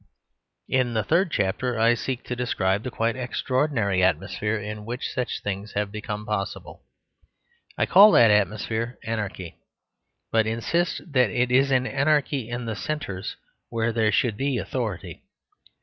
In 0.67 0.95
the 0.95 1.03
third 1.03 1.29
chapter 1.29 1.77
I 1.79 1.93
seek 1.93 2.23
to 2.23 2.35
describe 2.35 2.81
the 2.81 2.89
quite 2.89 3.15
extraordinary 3.15 4.03
atmosphere 4.03 4.57
in 4.57 4.83
which 4.83 5.13
such 5.13 5.41
things 5.43 5.73
have 5.73 5.91
become 5.91 6.25
possible. 6.25 6.81
I 7.77 7.85
call 7.85 8.11
that 8.13 8.31
atmosphere 8.31 8.97
anarchy; 9.03 9.57
but 10.31 10.47
insist 10.47 11.03
that 11.13 11.29
it 11.29 11.51
is 11.51 11.69
an 11.69 11.85
anarchy 11.85 12.49
in 12.49 12.65
the 12.65 12.75
centres 12.75 13.35
where 13.69 13.93
there 13.93 14.11
should 14.11 14.37
be 14.37 14.57
authority. 14.57 15.21